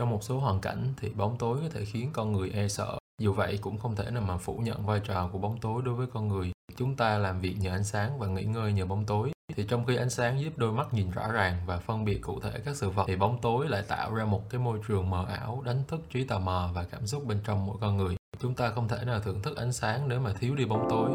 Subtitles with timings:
[0.00, 2.98] Trong một số hoàn cảnh thì bóng tối có thể khiến con người e sợ.
[3.18, 5.94] Dù vậy, cũng không thể nào mà phủ nhận vai trò của bóng tối đối
[5.94, 6.52] với con người.
[6.76, 9.30] Chúng ta làm việc nhờ ánh sáng và nghỉ ngơi nhờ bóng tối.
[9.56, 12.40] Thì trong khi ánh sáng giúp đôi mắt nhìn rõ ràng và phân biệt cụ
[12.40, 15.24] thể các sự vật, thì bóng tối lại tạo ra một cái môi trường mờ
[15.28, 18.16] ảo, đánh thức trí tò mò và cảm xúc bên trong mỗi con người.
[18.40, 21.10] Chúng ta không thể nào thưởng thức ánh sáng nếu mà thiếu đi bóng tối.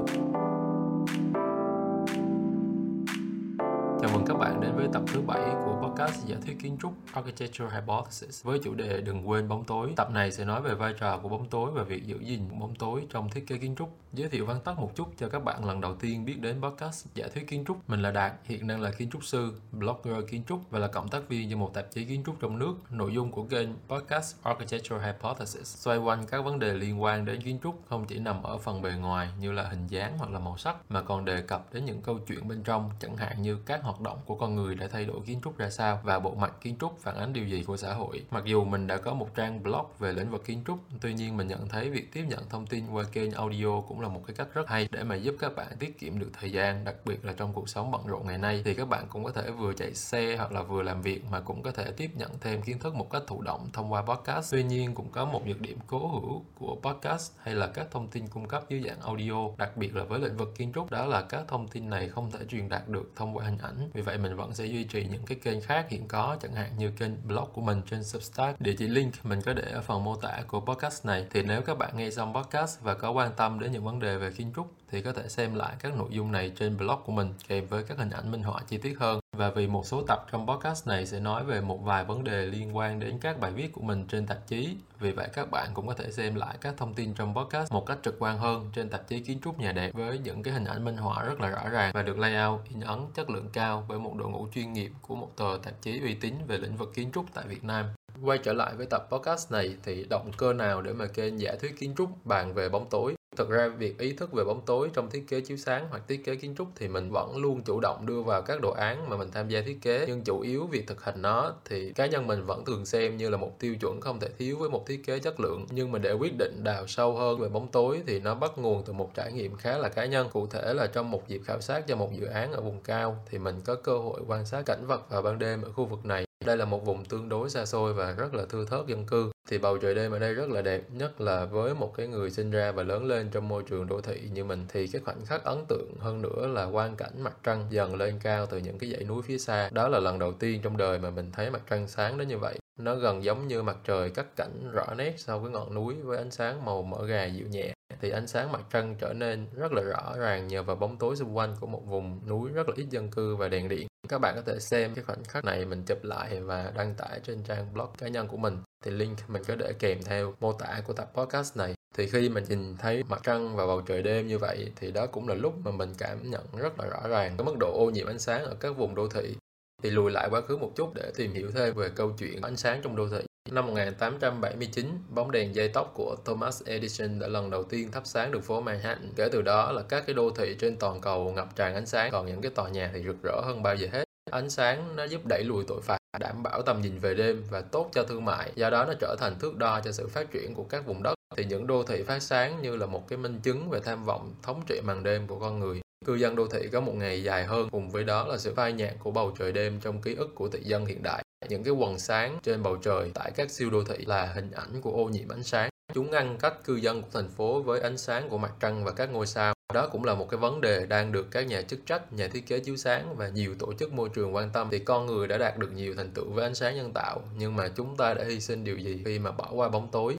[4.06, 6.94] Chào mừng các bạn đến với tập thứ 7 của podcast giả thuyết kiến trúc
[7.14, 9.94] Architecture Hypothesis với chủ đề Đừng quên bóng tối.
[9.96, 12.76] Tập này sẽ nói về vai trò của bóng tối và việc giữ gìn bóng
[12.76, 13.98] tối trong thiết kế kiến trúc.
[14.14, 17.06] Giới thiệu vắn tắt một chút cho các bạn lần đầu tiên biết đến podcast
[17.14, 17.90] giả thuyết kiến trúc.
[17.90, 21.08] Mình là Đạt, hiện đang là kiến trúc sư, blogger kiến trúc và là cộng
[21.08, 22.74] tác viên cho một tạp chí kiến trúc trong nước.
[22.90, 27.42] Nội dung của kênh podcast Architecture Hypothesis xoay quanh các vấn đề liên quan đến
[27.42, 30.40] kiến trúc không chỉ nằm ở phần bề ngoài như là hình dáng hoặc là
[30.40, 33.58] màu sắc mà còn đề cập đến những câu chuyện bên trong chẳng hạn như
[33.66, 36.20] các hoạt hoạt động của con người đã thay đổi kiến trúc ra sao và
[36.20, 38.26] bộ mặt kiến trúc phản ánh điều gì của xã hội.
[38.32, 41.38] Mặc dù mình đã có một trang blog về lĩnh vực kiến trúc, tuy nhiên
[41.38, 44.36] mình nhận thấy việc tiếp nhận thông tin qua kênh audio cũng là một cái
[44.36, 47.26] cách rất hay để mà giúp các bạn tiết kiệm được thời gian, đặc biệt
[47.26, 49.74] là trong cuộc sống bận rộn ngày nay thì các bạn cũng có thể vừa
[49.74, 52.80] chạy xe hoặc là vừa làm việc mà cũng có thể tiếp nhận thêm kiến
[52.80, 54.52] thức một cách thụ động thông qua podcast.
[54.52, 58.08] Tuy nhiên cũng có một nhược điểm cố hữu của podcast hay là các thông
[58.08, 61.06] tin cung cấp dưới dạng audio, đặc biệt là với lĩnh vực kiến trúc đó
[61.06, 63.85] là các thông tin này không thể truyền đạt được thông qua hình ảnh.
[63.94, 66.72] Vì vậy mình vẫn sẽ duy trì những cái kênh khác hiện có, chẳng hạn
[66.78, 68.62] như kênh blog của mình trên Substack.
[68.62, 71.26] Địa chỉ link mình có để ở phần mô tả của podcast này.
[71.30, 74.18] Thì nếu các bạn nghe xong podcast và có quan tâm đến những vấn đề
[74.18, 77.12] về kiến trúc, thì có thể xem lại các nội dung này trên blog của
[77.12, 79.25] mình kèm với các hình ảnh minh họa chi tiết hơn.
[79.38, 82.46] Và vì một số tập trong podcast này sẽ nói về một vài vấn đề
[82.46, 84.76] liên quan đến các bài viết của mình trên tạp chí.
[85.00, 87.86] Vì vậy, các bạn cũng có thể xem lại các thông tin trong podcast một
[87.86, 90.66] cách trực quan hơn trên tạp chí kiến trúc nhà đẹp với những cái hình
[90.66, 93.86] ảnh minh họa rất là rõ ràng và được layout, in ấn chất lượng cao
[93.90, 96.78] bởi một đội ngũ chuyên nghiệp của một tờ tạp chí uy tín về lĩnh
[96.78, 97.86] vực kiến trúc tại Việt Nam.
[98.24, 101.52] Quay trở lại với tập podcast này thì động cơ nào để mà kênh giả
[101.62, 104.90] thuyết kiến trúc bàn về bóng tối Thực ra việc ý thức về bóng tối
[104.94, 107.80] trong thiết kế chiếu sáng hoặc thiết kế kiến trúc thì mình vẫn luôn chủ
[107.80, 110.06] động đưa vào các đồ án mà mình tham gia thiết kế.
[110.08, 113.30] Nhưng chủ yếu việc thực hành nó thì cá nhân mình vẫn thường xem như
[113.30, 115.66] là một tiêu chuẩn không thể thiếu với một thiết kế chất lượng.
[115.72, 118.84] Nhưng mà để quyết định đào sâu hơn về bóng tối thì nó bắt nguồn
[118.86, 120.30] từ một trải nghiệm khá là cá nhân.
[120.34, 123.24] Cụ thể là trong một dịp khảo sát cho một dự án ở vùng cao
[123.30, 126.06] thì mình có cơ hội quan sát cảnh vật vào ban đêm ở khu vực
[126.06, 129.06] này đây là một vùng tương đối xa xôi và rất là thưa thớt dân
[129.06, 129.32] cư.
[129.50, 132.32] Thì bầu trời đêm ở đây rất là đẹp, nhất là với một cái người
[132.32, 134.66] sinh ra và lớn lên trong môi trường đô thị như mình.
[134.70, 138.20] Thì cái khoảnh khắc ấn tượng hơn nữa là quang cảnh mặt trăng dần lên
[138.24, 139.70] cao từ những cái dãy núi phía xa.
[139.72, 142.38] Đó là lần đầu tiên trong đời mà mình thấy mặt trăng sáng đến như
[142.38, 145.96] vậy nó gần giống như mặt trời cắt cảnh rõ nét sau cái ngọn núi
[146.04, 147.74] với ánh sáng màu mỡ gà dịu nhẹ.
[148.02, 151.16] Thì ánh sáng mặt trăng trở nên rất là rõ ràng nhờ vào bóng tối
[151.16, 153.88] xung quanh của một vùng núi rất là ít dân cư và đèn điện.
[154.10, 157.20] Các bạn có thể xem cái khoảnh khắc này mình chụp lại và đăng tải
[157.24, 158.58] trên trang blog cá nhân của mình.
[158.86, 161.74] Thì link mình có để kèm theo mô tả của tập podcast này.
[161.98, 165.06] Thì khi mình nhìn thấy mặt trăng và bầu trời đêm như vậy thì đó
[165.06, 167.90] cũng là lúc mà mình cảm nhận rất là rõ ràng cái mức độ ô
[167.90, 169.36] nhiễm ánh sáng ở các vùng đô thị
[169.84, 172.58] thì lùi lại quá khứ một chút để tìm hiểu thêm về câu chuyện ánh
[172.58, 177.50] sáng trong đô thị Năm 1879, bóng đèn dây tóc của Thomas Edison đã lần
[177.50, 179.14] đầu tiên thắp sáng được phố Manhattan.
[179.16, 182.12] Kể từ đó là các cái đô thị trên toàn cầu ngập tràn ánh sáng,
[182.12, 184.04] còn những cái tòa nhà thì rực rỡ hơn bao giờ hết.
[184.32, 187.62] Ánh sáng nó giúp đẩy lùi tội phạm, đảm bảo tầm nhìn về đêm và
[187.62, 188.52] tốt cho thương mại.
[188.56, 191.16] Do đó nó trở thành thước đo cho sự phát triển của các vùng đất.
[191.38, 194.36] Thì những đô thị phát sáng như là một cái minh chứng về tham vọng
[194.44, 195.82] thống trị màn đêm của con người.
[196.06, 198.74] Cư dân đô thị có một ngày dài hơn, cùng với đó là sự phai
[198.74, 201.24] nhạt của bầu trời đêm trong ký ức của thị dân hiện đại.
[201.50, 204.82] Những cái quần sáng trên bầu trời tại các siêu đô thị là hình ảnh
[204.82, 205.70] của ô nhiễm ánh sáng.
[205.94, 208.92] Chúng ngăn cách cư dân của thành phố với ánh sáng của mặt trăng và
[208.92, 209.54] các ngôi sao.
[209.74, 212.48] Đó cũng là một cái vấn đề đang được các nhà chức trách, nhà thiết
[212.48, 214.68] kế chiếu sáng và nhiều tổ chức môi trường quan tâm.
[214.72, 217.56] Thì con người đã đạt được nhiều thành tựu với ánh sáng nhân tạo, nhưng
[217.56, 220.16] mà chúng ta đã hy sinh điều gì khi mà bỏ qua bóng tối?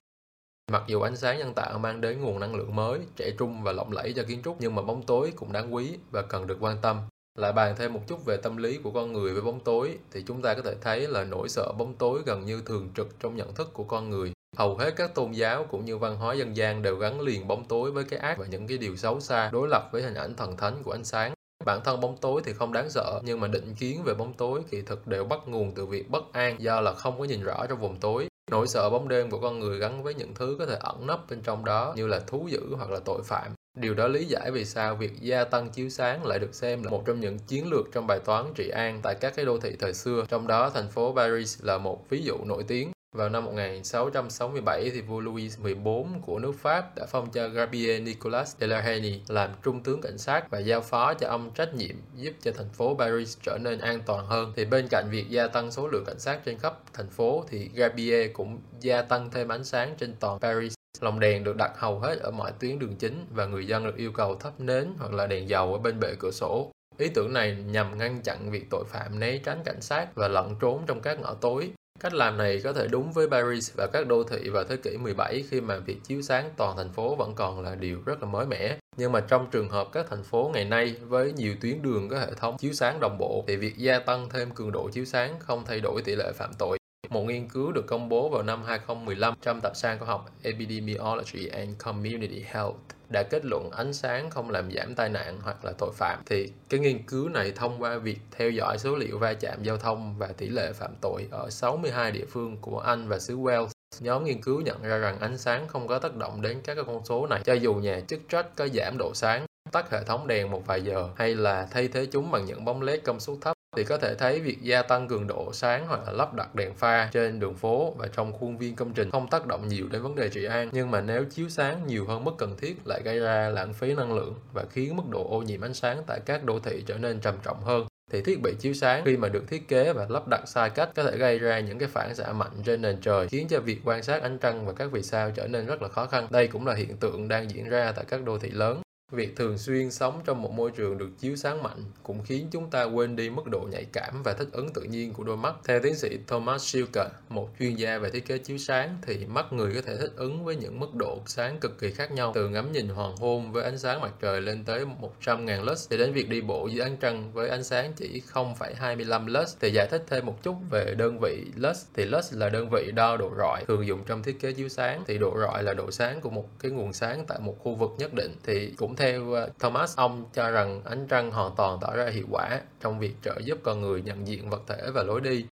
[0.72, 3.72] Mặc dù ánh sáng nhân tạo mang đến nguồn năng lượng mới, trẻ trung và
[3.72, 6.56] lộng lẫy cho kiến trúc, nhưng mà bóng tối cũng đáng quý và cần được
[6.60, 7.00] quan tâm.
[7.38, 10.24] Lại bàn thêm một chút về tâm lý của con người với bóng tối thì
[10.26, 13.36] chúng ta có thể thấy là nỗi sợ bóng tối gần như thường trực trong
[13.36, 14.32] nhận thức của con người.
[14.56, 17.64] Hầu hết các tôn giáo cũng như văn hóa dân gian đều gắn liền bóng
[17.64, 20.34] tối với cái ác và những cái điều xấu xa đối lập với hình ảnh
[20.36, 21.34] thần thánh của ánh sáng.
[21.64, 24.60] Bản thân bóng tối thì không đáng sợ, nhưng mà định kiến về bóng tối
[24.70, 27.66] kỳ thực đều bắt nguồn từ việc bất an do là không có nhìn rõ
[27.66, 28.28] trong vùng tối.
[28.50, 31.30] Nỗi sợ bóng đêm của con người gắn với những thứ có thể ẩn nấp
[31.30, 33.54] bên trong đó như là thú dữ hoặc là tội phạm.
[33.74, 36.90] Điều đó lý giải vì sao việc gia tăng chiếu sáng lại được xem là
[36.90, 39.76] một trong những chiến lược trong bài toán trị an tại các cái đô thị
[39.78, 42.90] thời xưa, trong đó thành phố Paris là một ví dụ nổi tiếng.
[43.16, 45.88] Vào năm 1667 thì vua Louis XIV
[46.26, 50.18] của nước Pháp đã phong cho Gabriel Nicolas de la Haye làm trung tướng cảnh
[50.18, 53.78] sát và giao phó cho ông trách nhiệm giúp cho thành phố Paris trở nên
[53.78, 54.52] an toàn hơn.
[54.56, 57.70] Thì bên cạnh việc gia tăng số lượng cảnh sát trên khắp thành phố, thì
[57.74, 61.98] Gabriel cũng gia tăng thêm ánh sáng trên toàn Paris Lồng đèn được đặt hầu
[61.98, 65.12] hết ở mọi tuyến đường chính và người dân được yêu cầu thắp nến hoặc
[65.12, 66.70] là đèn dầu ở bên bệ cửa sổ.
[66.98, 70.54] Ý tưởng này nhằm ngăn chặn việc tội phạm né tránh cảnh sát và lẩn
[70.60, 71.70] trốn trong các ngõ tối.
[72.00, 74.96] Cách làm này có thể đúng với Paris và các đô thị vào thế kỷ
[74.96, 78.28] 17 khi mà việc chiếu sáng toàn thành phố vẫn còn là điều rất là
[78.28, 78.78] mới mẻ.
[78.96, 82.18] Nhưng mà trong trường hợp các thành phố ngày nay với nhiều tuyến đường có
[82.18, 85.36] hệ thống chiếu sáng đồng bộ thì việc gia tăng thêm cường độ chiếu sáng
[85.40, 86.78] không thay đổi tỷ lệ phạm tội.
[87.10, 91.46] Một nghiên cứu được công bố vào năm 2015 trong tập san khoa học Epidemiology
[91.46, 92.76] and Community Health
[93.08, 96.22] đã kết luận ánh sáng không làm giảm tai nạn hoặc là tội phạm.
[96.26, 99.76] Thì cái nghiên cứu này thông qua việc theo dõi số liệu va chạm giao
[99.76, 103.68] thông và tỷ lệ phạm tội ở 62 địa phương của Anh và xứ Wales.
[104.00, 107.04] Nhóm nghiên cứu nhận ra rằng ánh sáng không có tác động đến các con
[107.04, 107.40] số này.
[107.44, 110.82] Cho dù nhà chức trách có giảm độ sáng, tắt hệ thống đèn một vài
[110.82, 113.98] giờ hay là thay thế chúng bằng những bóng led công suất thấp thì có
[113.98, 117.40] thể thấy việc gia tăng cường độ sáng hoặc là lắp đặt đèn pha trên
[117.40, 120.28] đường phố và trong khuôn viên công trình không tác động nhiều đến vấn đề
[120.28, 120.68] trị an.
[120.72, 123.94] Nhưng mà nếu chiếu sáng nhiều hơn mức cần thiết lại gây ra lãng phí
[123.94, 126.98] năng lượng và khiến mức độ ô nhiễm ánh sáng tại các đô thị trở
[126.98, 127.86] nên trầm trọng hơn.
[128.12, 130.90] Thì thiết bị chiếu sáng khi mà được thiết kế và lắp đặt sai cách
[130.94, 133.80] có thể gây ra những cái phản xạ mạnh trên nền trời, khiến cho việc
[133.84, 136.26] quan sát ánh trăng và các vì sao trở nên rất là khó khăn.
[136.30, 138.80] Đây cũng là hiện tượng đang diễn ra tại các đô thị lớn.
[139.12, 142.70] Việc thường xuyên sống trong một môi trường được chiếu sáng mạnh cũng khiến chúng
[142.70, 145.54] ta quên đi mức độ nhạy cảm và thích ứng tự nhiên của đôi mắt.
[145.64, 149.52] Theo tiến sĩ Thomas Schilker, một chuyên gia về thiết kế chiếu sáng, thì mắt
[149.52, 152.48] người có thể thích ứng với những mức độ sáng cực kỳ khác nhau, từ
[152.48, 154.84] ngắm nhìn hoàng hôn với ánh sáng mặt trời lên tới
[155.24, 159.26] 100.000 lux, thì đến việc đi bộ dưới ánh trăng với ánh sáng chỉ 0,25
[159.26, 159.56] lux.
[159.60, 162.90] Thì giải thích thêm một chút về đơn vị lux, thì lux là đơn vị
[162.94, 165.90] đo độ rọi, thường dùng trong thiết kế chiếu sáng, thì độ rọi là độ
[165.90, 168.34] sáng của một cái nguồn sáng tại một khu vực nhất định.
[168.44, 172.26] Thì cũng theo ờ, Thomas, ông cho rằng ánh trăng hoàn toàn tỏ ra hiệu
[172.30, 175.46] quả trong việc trợ giúp con người nhận diện vật thể và lối đi.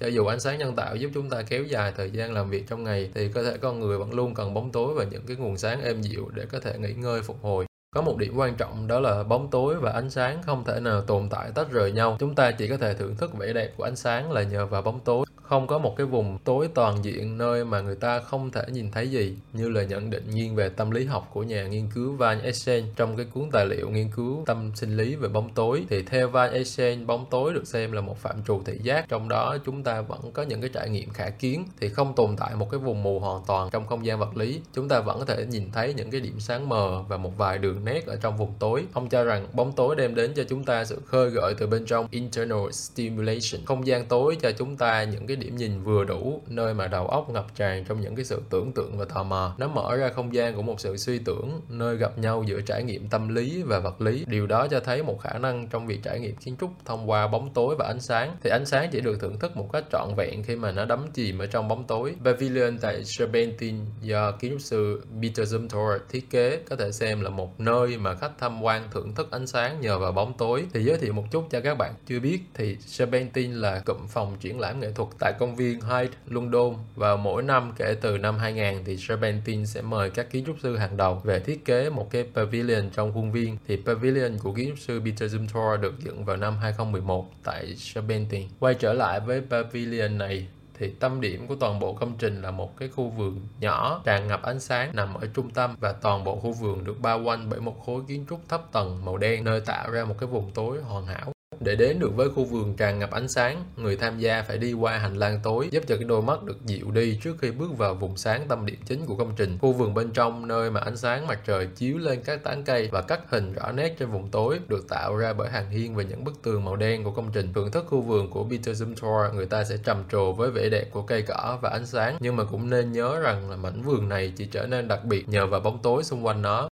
[0.00, 2.64] Cho dù ánh sáng nhân tạo giúp chúng ta kéo dài thời gian làm việc
[2.68, 5.36] trong ngày thì cơ thể con người vẫn luôn cần bóng tối và những cái
[5.36, 7.67] nguồn sáng êm dịu để có thể nghỉ ngơi phục hồi.
[7.94, 11.02] Có một điểm quan trọng đó là bóng tối và ánh sáng không thể nào
[11.02, 12.16] tồn tại tách rời nhau.
[12.20, 14.82] Chúng ta chỉ có thể thưởng thức vẻ đẹp của ánh sáng là nhờ vào
[14.82, 18.50] bóng tối không có một cái vùng tối toàn diện nơi mà người ta không
[18.50, 21.66] thể nhìn thấy gì, như là nhận định nghiêng về tâm lý học của nhà
[21.66, 25.28] nghiên cứu Van Essen trong cái cuốn tài liệu nghiên cứu tâm sinh lý về
[25.28, 28.78] bóng tối, thì theo Van Essen bóng tối được xem là một phạm trù thị
[28.82, 29.08] giác.
[29.08, 32.36] Trong đó, chúng ta vẫn có những cái trải nghiệm khả kiến, thì không tồn
[32.36, 34.60] tại một cái vùng mù hoàn toàn trong không gian vật lý.
[34.74, 37.58] Chúng ta vẫn có thể nhìn thấy những cái điểm sáng mờ và một vài
[37.58, 38.84] đường nét ở trong vùng tối.
[38.92, 41.86] Ông cho rằng bóng tối đem đến cho chúng ta sự khơi gợi từ bên
[41.86, 46.42] trong internal stimulation, không gian tối cho chúng ta những cái điểm nhìn vừa đủ
[46.48, 49.54] nơi mà đầu óc ngập tràn trong những cái sự tưởng tượng và tò mò.
[49.58, 52.82] Nó mở ra không gian của một sự suy tưởng, nơi gặp nhau giữa trải
[52.82, 54.24] nghiệm tâm lý và vật lý.
[54.28, 57.28] Điều đó cho thấy một khả năng trong việc trải nghiệm kiến trúc thông qua
[57.28, 58.36] bóng tối và ánh sáng.
[58.42, 61.06] Thì ánh sáng chỉ được thưởng thức một cách trọn vẹn khi mà nó đắm
[61.14, 62.14] chìm ở trong bóng tối.
[62.24, 67.30] Pavilion tại Serpentine do kiến trúc sư Peter Zumthor thiết kế có thể xem là
[67.30, 70.66] một nơi mà khách tham quan thưởng thức ánh sáng nhờ vào bóng tối.
[70.72, 71.94] Thì giới thiệu một chút cho các bạn.
[72.06, 75.80] Chưa biết thì Serpentine là cụm phòng triển lãm nghệ thuật tại tại công viên
[75.80, 80.44] Hyde, London và mỗi năm kể từ năm 2000 thì Serpentine sẽ mời các kiến
[80.46, 83.56] trúc sư hàng đầu về thiết kế một cái pavilion trong khuôn viên.
[83.68, 88.46] Thì pavilion của kiến trúc sư Peter Zumthor được dựng vào năm 2011 tại Serpentine.
[88.60, 92.50] Quay trở lại với pavilion này thì tâm điểm của toàn bộ công trình là
[92.50, 96.24] một cái khu vườn nhỏ tràn ngập ánh sáng nằm ở trung tâm và toàn
[96.24, 99.44] bộ khu vườn được bao quanh bởi một khối kiến trúc thấp tầng màu đen
[99.44, 102.76] nơi tạo ra một cái vùng tối hoàn hảo để đến được với khu vườn
[102.76, 105.96] tràn ngập ánh sáng, người tham gia phải đi qua hành lang tối giúp cho
[105.96, 109.06] cái đôi mắt được dịu đi trước khi bước vào vùng sáng tâm điểm chính
[109.06, 109.58] của công trình.
[109.60, 112.88] Khu vườn bên trong nơi mà ánh sáng mặt trời chiếu lên các tán cây
[112.92, 116.02] và cắt hình rõ nét trên vùng tối được tạo ra bởi hàng hiên và
[116.02, 117.52] những bức tường màu đen của công trình.
[117.52, 120.84] Thưởng thức khu vườn của Peter Zumthor, người ta sẽ trầm trồ với vẻ đẹp
[120.90, 124.08] của cây cỏ và ánh sáng, nhưng mà cũng nên nhớ rằng là mảnh vườn
[124.08, 126.68] này chỉ trở nên đặc biệt nhờ vào bóng tối xung quanh nó.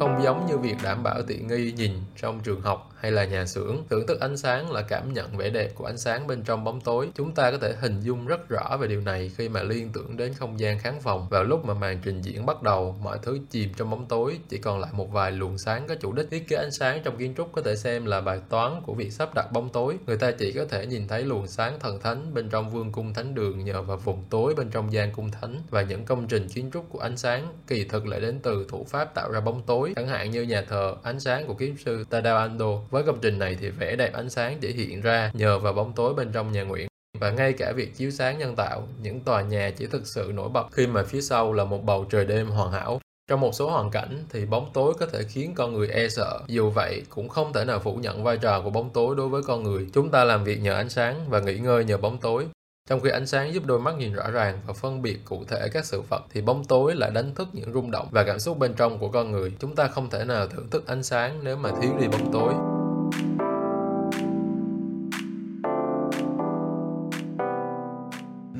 [0.00, 3.46] Không giống như việc đảm bảo tiện nghi nhìn trong trường học hay là nhà
[3.46, 3.84] xưởng.
[3.90, 6.80] Thưởng thức ánh sáng là cảm nhận vẻ đẹp của ánh sáng bên trong bóng
[6.80, 7.10] tối.
[7.14, 10.16] Chúng ta có thể hình dung rất rõ về điều này khi mà liên tưởng
[10.16, 11.28] đến không gian khán phòng.
[11.30, 14.58] Vào lúc mà màn trình diễn bắt đầu, mọi thứ chìm trong bóng tối, chỉ
[14.58, 16.30] còn lại một vài luồng sáng có chủ đích.
[16.30, 19.12] Thiết kế ánh sáng trong kiến trúc có thể xem là bài toán của việc
[19.12, 19.98] sắp đặt bóng tối.
[20.06, 23.14] Người ta chỉ có thể nhìn thấy luồng sáng thần thánh bên trong vương cung
[23.14, 26.48] thánh đường nhờ vào vùng tối bên trong gian cung thánh và những công trình
[26.48, 29.62] kiến trúc của ánh sáng kỳ thực lại đến từ thủ pháp tạo ra bóng
[29.66, 33.18] tối chẳng hạn như nhà thờ ánh sáng của kiến sư Tadao Ando với công
[33.22, 36.32] trình này thì vẻ đẹp ánh sáng chỉ hiện ra nhờ vào bóng tối bên
[36.32, 39.86] trong nhà nguyện và ngay cả việc chiếu sáng nhân tạo, những tòa nhà chỉ
[39.86, 43.00] thực sự nổi bật khi mà phía sau là một bầu trời đêm hoàn hảo.
[43.28, 46.40] Trong một số hoàn cảnh thì bóng tối có thể khiến con người e sợ.
[46.46, 49.42] Dù vậy, cũng không thể nào phủ nhận vai trò của bóng tối đối với
[49.42, 49.86] con người.
[49.92, 52.46] Chúng ta làm việc nhờ ánh sáng và nghỉ ngơi nhờ bóng tối.
[52.90, 55.68] Trong khi ánh sáng giúp đôi mắt nhìn rõ ràng và phân biệt cụ thể
[55.72, 58.58] các sự vật, thì bóng tối lại đánh thức những rung động và cảm xúc
[58.58, 59.52] bên trong của con người.
[59.58, 62.54] Chúng ta không thể nào thưởng thức ánh sáng nếu mà thiếu đi bóng tối.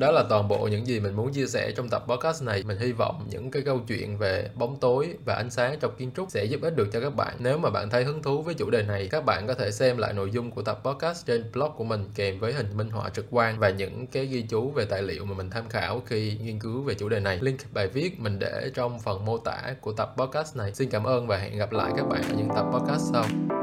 [0.01, 2.63] Đó là toàn bộ những gì mình muốn chia sẻ trong tập podcast này.
[2.65, 6.11] Mình hy vọng những cái câu chuyện về bóng tối và ánh sáng trong kiến
[6.15, 7.35] trúc sẽ giúp ích được cho các bạn.
[7.39, 9.97] Nếu mà bạn thấy hứng thú với chủ đề này, các bạn có thể xem
[9.97, 13.09] lại nội dung của tập podcast trên blog của mình kèm với hình minh họa
[13.09, 16.37] trực quan và những cái ghi chú về tài liệu mà mình tham khảo khi
[16.41, 17.39] nghiên cứu về chủ đề này.
[17.41, 20.73] Link bài viết mình để trong phần mô tả của tập podcast này.
[20.73, 23.60] Xin cảm ơn và hẹn gặp lại các bạn ở những tập podcast sau.